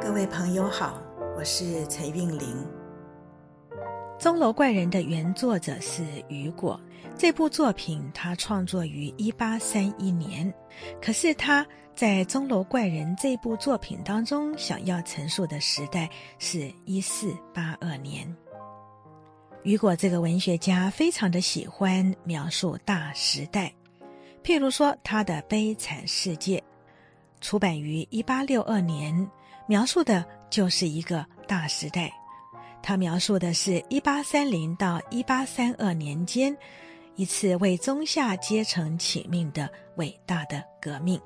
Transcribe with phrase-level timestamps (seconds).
[0.00, 1.00] 各位朋友好，
[1.36, 2.66] 我是陈韵玲。
[4.22, 6.80] 《钟楼怪人》的原作者是雨果。
[7.16, 10.52] 这部作品他创作于一八三一年，
[11.00, 16.08] 可是他在《钟楼怪人》这部作品当中想要陈述的时代
[16.38, 18.34] 是一四八二年。
[19.62, 23.72] 雨果这个文学家非常的喜欢描述大时代，
[24.44, 26.58] 譬如说他的《悲惨世界》，
[27.40, 29.28] 出版于一八六二年，
[29.66, 32.12] 描述的就是一个大时代。
[32.82, 36.54] 他描述的是一八三零到一八三二年间。
[37.16, 41.18] 一次为中下阶层请命的伟大的革命，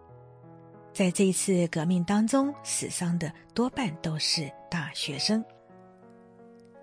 [0.92, 5.42] 在这一次革命当中，死伤的多半都是大学生。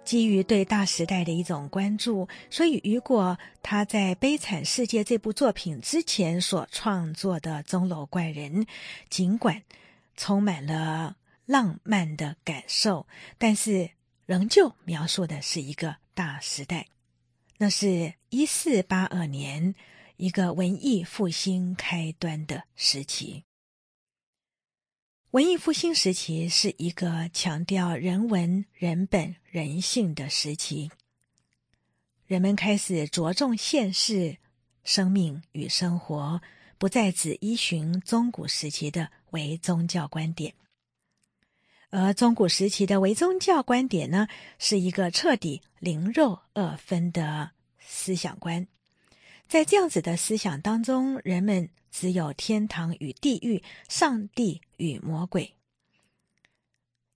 [0.06, 8.64] 基于对大时代的一种关注，所以雨果他在《悲惨世界》这部作品之前所创作的《钟楼怪人》，
[9.10, 9.64] 尽管
[10.16, 13.08] 充满了浪漫的感受，
[13.38, 13.90] 但是
[14.26, 16.88] 仍旧描述的是一个大时代。
[17.58, 19.74] 那是一四八二年，
[20.18, 23.44] 一个文艺复兴开端的时期。
[25.36, 30.90] 文艺复兴时期是一个强调人文、人本、人性的时期。
[32.26, 34.38] 人们开始着重现世、
[34.86, 36.42] 生命与生活，
[36.78, 40.54] 不再只依循中古时期的唯宗教观点。
[41.90, 48.66] 而中古时期的唯宗教观点呢，是一个彻底灵肉二分的思想观。
[49.50, 55.54] 在这样子的思想当中，人们只有天堂与地狱、上帝与魔鬼。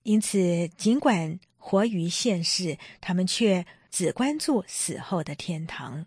[0.04, 6.06] 因此，尽管活于现世，他们却只关注死后的天堂。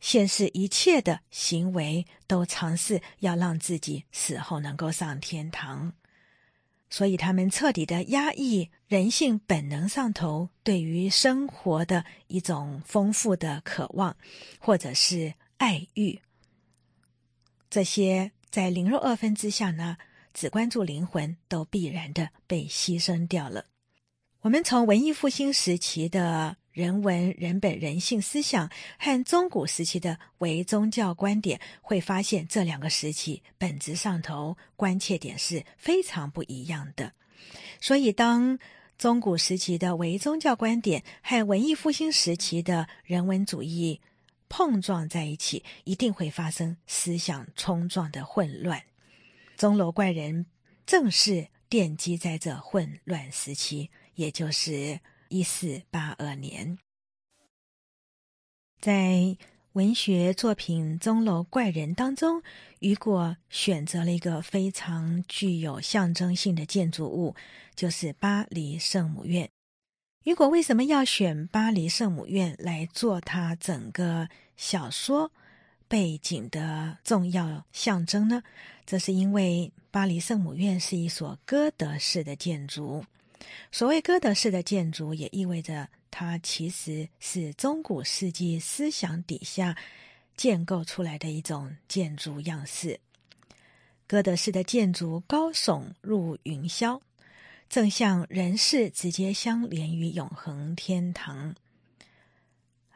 [0.00, 5.92] 现世一切的行为都尝试要让自己死后能够上天堂。
[6.88, 14.16] 所以，他们彻底的压抑人性本能上头对于生活的一种丰富的渴望，
[14.58, 16.18] 或者是爱欲。
[17.70, 19.96] 这些在灵肉二分之下呢，
[20.34, 23.64] 只关注灵魂，都必然的被牺牲掉了。
[24.42, 26.56] 我们从文艺复兴时期的。
[26.72, 37.12] 人文、人本、人性思想和中古时期的唯宗教观点，会发现这两个时期本质上头关切点是非常不一样的。
[37.80, 38.56] 所以，当
[38.96, 44.00] 中古时期的唯宗教观点和文艺复兴时期的人文主义
[44.50, 48.84] 碰撞在一起，一定会发生思想冲撞的混乱。
[49.56, 50.44] 钟楼怪人
[50.84, 55.00] 正是奠基在这混乱时期，也就是。
[55.32, 56.76] 一四八二年，
[58.80, 59.36] 在
[59.74, 62.42] 文学作品《钟楼怪人》当中，
[62.80, 67.36] 雨果选择了一个非常具有象征性的建筑物，
[67.76, 69.48] 就是巴黎圣母院。
[70.30, 75.28] 雨果为什么要选巴黎圣母院来做他整个小说
[75.88, 78.40] 背景的重要象征呢？
[78.86, 83.04] 这是因为巴黎圣母院是一所哥德式的建筑。
[83.72, 89.76] 所谓哥德式的建筑，也意味着它其实是中古世纪思想底下
[90.36, 93.00] 建构出来的一种建筑样式。
[94.06, 97.00] 哥德式的建筑高耸入云霄，
[97.70, 101.54] 正像人世直接相连于永恒天堂。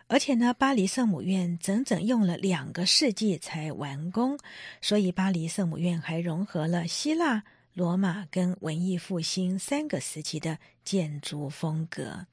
[0.06, 4.38] 而且呢，巴黎圣母院整整用了两个世纪才完工，
[4.82, 7.44] 所以巴黎圣母院还融合了希腊。
[7.72, 12.26] 罗马跟文艺复兴三个时期的建筑风格，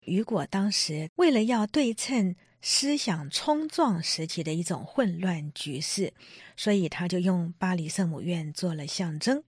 [0.00, 6.12] 雨果当时为了要对称思想冲撞时期的一种混乱局势，
[6.56, 9.40] 所以他就用巴黎圣母院做了象征。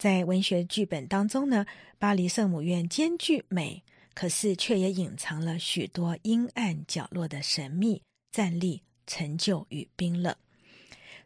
[0.00, 1.66] 在文学剧本当中呢，
[1.98, 3.82] 巴黎圣母院兼具美，
[4.14, 8.00] 可是却也隐藏了许多阴暗角落的神秘、
[8.32, 10.34] 战栗、陈旧与冰冷。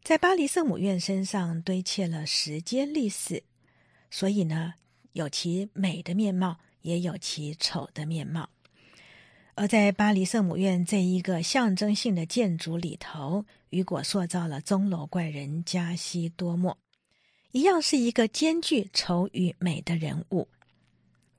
[0.02, 3.44] 在巴黎圣母院身上堆砌了时间历史，
[4.10, 4.74] 所以呢，
[5.12, 8.50] 有其美的面貌，也有其丑的面貌。
[9.54, 16.76] 而在巴黎圣母院这一个象征性的建筑里头，雨果塑造了钟楼怪人加西多莫，
[17.54, 20.48] 一样是一个兼具丑与美的人物。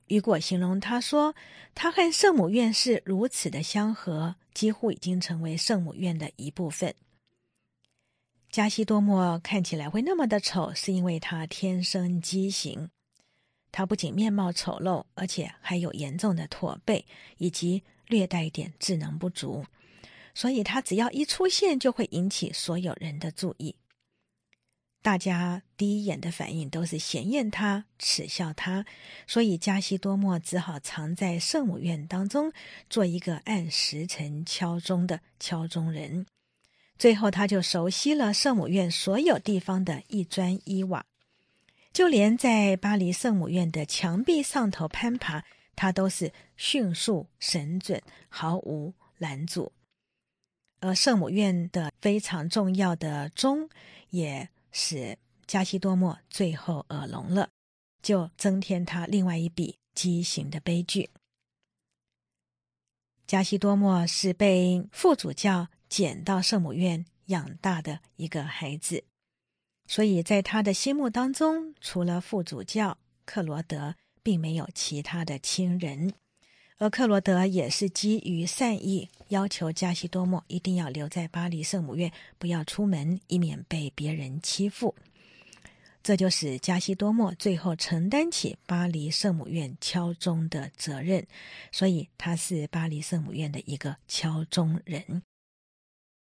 [0.06, 1.34] 雨果形容他说
[1.76, 6.94] ：“他和圣母院是如此的相合，几乎已经成为圣母院的一部分。”
[8.50, 12.88] 加西多莫看起来会那么的丑，是因为他天生畸形。
[13.70, 17.04] 他不仅面貌丑陋，而且还有严重的驼背，
[17.36, 19.66] 以及略带一点智能不足。
[20.32, 23.76] 所以他只要一出现，就会引起所有人的注意。
[25.06, 28.84] 大家第一眼的反应都是嫌厌他、耻笑他，
[29.24, 32.52] 所以加西多莫只好藏在圣母院当中，
[32.90, 36.26] 做一个按时辰敲钟的敲钟人。
[36.98, 41.06] 最后，他就熟悉了圣母院所有地方的一砖一瓦，
[41.92, 45.44] 就连在巴黎圣母院的墙壁上头攀爬，
[45.76, 49.70] 他都是迅速神准，毫无拦阻。
[50.80, 53.70] 而圣母院的非常重要的钟
[54.10, 54.48] 也。
[54.78, 57.48] 使加西多莫最后耳聋了，
[58.02, 61.08] 就增添他另外一笔畸形的悲剧。
[63.26, 69.02] 加西多莫是被副主教捡到圣母院养大的一个孩子，
[69.86, 76.12] 所以在他的心目当中，除了副主教克罗德，并没有其他的亲人。
[76.78, 84.94] 而克罗德也是基于善意，要求加西多莫一定要留在巴黎圣母院，不要出门，以免被别人欺负。
[86.02, 91.26] 这就使加西多莫最后承担起巴黎圣母院敲钟的责任，
[91.72, 95.22] 所以他是巴黎圣母院的一个敲钟人。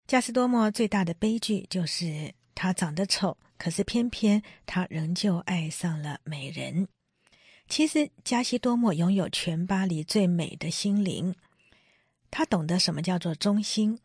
[0.07, 6.89] 加西多莫最大的悲剧就是他长得丑，可是偏偏他仍旧爱上了美人。
[7.71, 11.33] 其实，加西多莫拥有全巴黎最美的心灵。
[12.29, 14.01] 他懂得什么叫做忠心，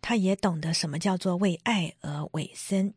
[0.00, 2.94] 他也懂得什么叫做为爱而委身。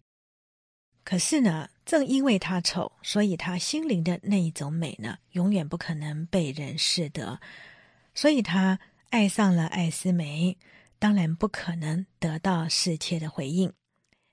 [1.04, 7.42] 可是呢，正因为他丑，所以他心灵的那一种美呢，永远不可能被人视得。
[8.14, 8.80] 所以他
[9.10, 10.58] 爱上了艾斯梅，
[10.98, 13.74] 当然不可能得到世界的回应。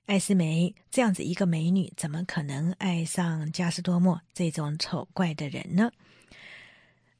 [0.05, 5.91] 艾斯梅这样子一个美女，怎么可能爱上加斯多莫这种丑怪的人呢？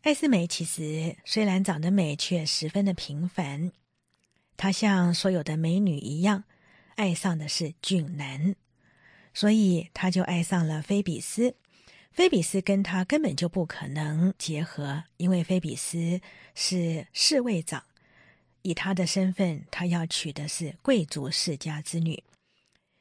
[0.01, 3.71] 艾斯梅其实虽然长得美，却十分的平凡。
[4.57, 6.43] 她像所有的美女一样，
[6.95, 8.53] 爱上的是俊男，
[9.33, 11.55] 所以她就爱上了菲比斯。
[12.11, 16.19] 菲比斯跟她根本就不可能结合，因为菲比斯
[16.53, 17.81] 是侍卫长，
[18.61, 22.21] 以他的身份，他要娶的是贵族世家之女。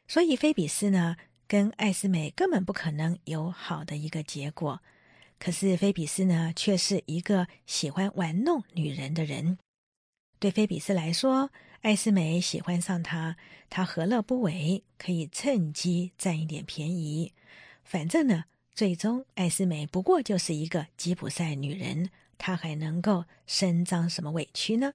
[0.06, 1.16] 所以，菲比斯呢，
[1.46, 4.80] 跟艾斯美根本不可能有好的一个结果。
[5.38, 9.58] 可是，菲比斯呢，却是一个喜欢玩弄女人的人。
[10.38, 11.50] 对菲比斯来说，
[11.80, 13.36] 艾斯美喜欢上他，
[13.70, 14.84] 他何乐不为？
[14.98, 17.32] 可以趁机占一点便宜。
[17.82, 24.92] 反正呢，最终艾斯美不过就是一个吉普赛女人，她还能够伸张什么委屈呢？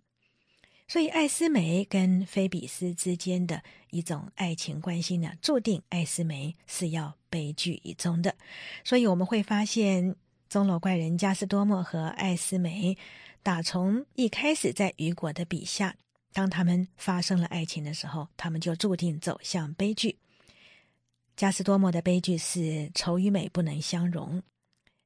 [0.89, 8.33] 所以，艾斯梅跟菲比斯之间的一种爱情关系呢，注定艾斯梅是要悲剧一终的。
[8.85, 10.15] 所以，我们会发现
[10.47, 12.97] 钟楼怪人加斯多莫和艾斯梅，
[13.43, 15.93] 打从一开始在雨果的笔下，
[16.31, 20.17] 当他们发生了爱情的时候，他们就注定走向悲剧。
[21.35, 24.41] 加斯多莫的悲剧是丑与美不能相容，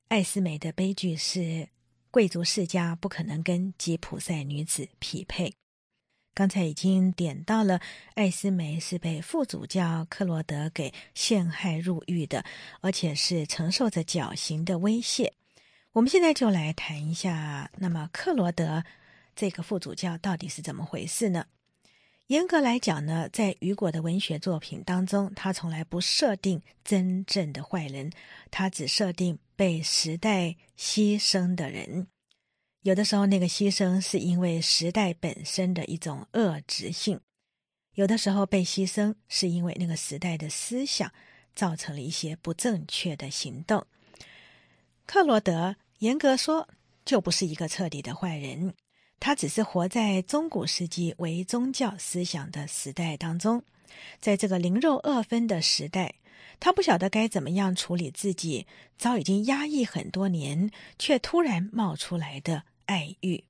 [0.09, 1.67] 艾斯梅的悲剧是
[2.11, 5.51] 贵族世家不可能跟吉普赛女子匹配。
[6.33, 7.79] 刚才已经点到了，
[8.15, 12.43] 艾斯梅是被副主教克罗德给陷害入狱的，
[12.79, 15.33] 而且是承受着绞刑的威胁。
[15.91, 18.83] 我们现在就来谈一下，那么克罗德
[19.35, 21.45] 这个副主教到底是怎么回事呢？
[22.27, 28.09] 严格来讲呢，在雨果的文学作品当中，他从来不设定真正的坏人，
[28.49, 32.07] 他只设定被时代牺牲的人。
[32.83, 37.19] 有的时候，那个牺牲是因为时代本身的一种恶直性；
[37.93, 41.11] 有的时候，被牺牲是因为那个时代的思想
[41.55, 43.85] 造成了一些不正确的行动。
[45.05, 46.67] 克罗德严格说
[47.05, 48.73] 就不是一个彻底的坏人，
[49.19, 53.63] 他只是活在中古世纪为宗教思想的时代当中，
[54.19, 56.15] 在这个灵肉二分的时代。
[56.61, 63.43] 他不晓得该怎么样处理自己早已经压抑很多年却突然冒出来的爱欲。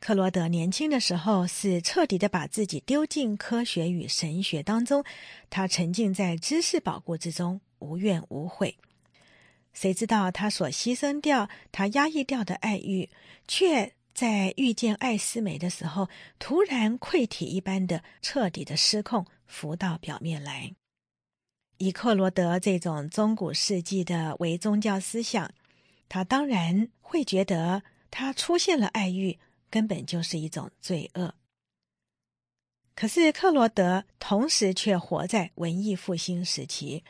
[0.00, 5.04] 克罗德年轻的时候是彻底的把自己丢进科学与神学当中，
[5.48, 8.76] 他沉浸在知识宝库之中，无怨无悔。
[9.72, 13.08] 谁知道他所牺牲掉、他压抑掉的爱欲，
[13.46, 16.08] 却在遇见艾斯美的时候，
[16.40, 20.74] 突然溃体一般的彻底的失控，浮到表面来。
[21.82, 25.50] 以克罗德这种中古世纪的唯宗教思想，
[26.10, 29.38] 他当然会觉得他出现了爱欲，
[29.70, 31.34] 根本就是一种罪恶。
[32.94, 37.02] 可是克罗德同时却活在文艺复兴时期，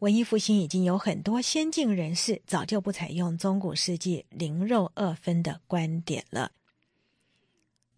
[0.00, 6.50] 文艺复兴已经有很多先进人士早就不采用中古世纪灵肉二分的观点了。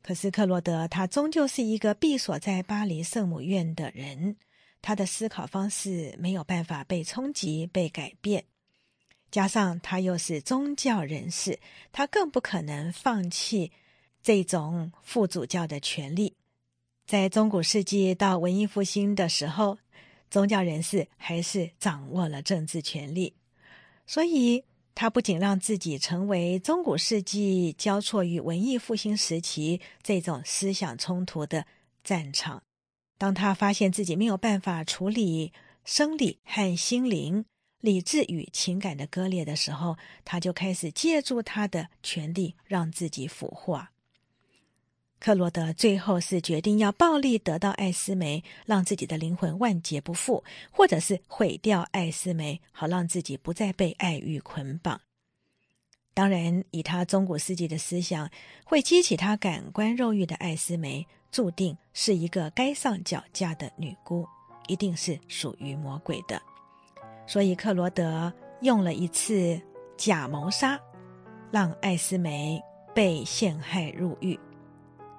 [0.02, 4.36] 可是克罗德他终究是一个闭锁在巴黎圣母院的人。
[4.82, 8.44] 他的思考方式没有办法被冲击、被改变。
[9.30, 11.58] 加上他又是宗教人士，
[11.92, 13.70] 他更不可能放弃
[14.22, 16.34] 这种副主教的权利。
[17.06, 19.78] 在中古世纪到文艺复兴的时候，
[20.30, 23.34] 宗教人士还是掌握了政治权力，
[24.06, 31.66] 所以他不仅让自己成为中古世纪交错于文艺复兴时期这种思想冲突的
[32.02, 32.62] 战场。
[33.20, 35.52] 当他发现自己没有办法处理
[35.84, 37.44] 生理和心灵。
[37.80, 43.92] 理智与情感的割裂的时候，他就开始借助他的权力让自己腐化。
[45.18, 55.00] 克罗德最后是决定要暴力得到艾斯梅，让自己的灵魂万劫不复，或者是毁掉艾斯梅，好让自己不再被爱欲捆绑。
[56.14, 58.30] 当然，以他中古世纪的思想，
[58.64, 64.26] 会激起他感官肉欲的艾斯梅，注定是一个该上绞架的女巫，
[64.66, 66.40] 一定是属于魔鬼的。
[67.26, 68.32] 所以，克罗德
[68.62, 69.60] 用了一次
[69.96, 70.78] 假谋杀，
[71.50, 72.60] 让艾斯梅
[72.94, 74.38] 被陷害入狱。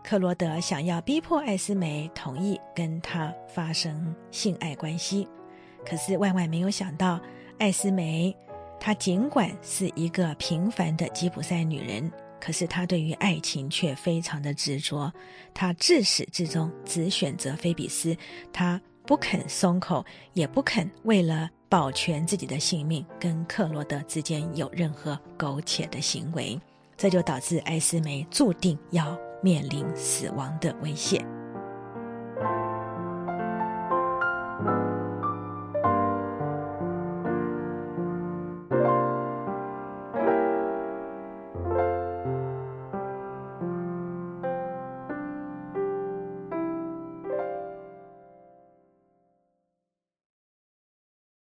[0.03, 5.27] 克罗德想要逼迫艾斯梅同意跟他发生性爱关系，
[5.86, 7.20] 可是万万没有想到，
[7.60, 8.36] 艾斯梅
[8.80, 15.13] 她尽管是一个平凡的吉普赛女人，可是他对于爱情却非常的执着。
[15.53, 18.17] 他自始至终只选择菲比斯，
[18.51, 21.50] 他不肯松口，也不肯为了。
[21.69, 26.60] 保全自己的性命，跟克罗德之间有任何苟且的行为，
[26.98, 31.25] 这就导致艾斯梅注定要面临死亡的危险。